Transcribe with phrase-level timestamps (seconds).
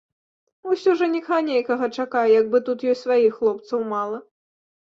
[0.71, 4.17] Усё жаніха нейкага чакае, як бы тут ёй сваіх хлопцаў мала.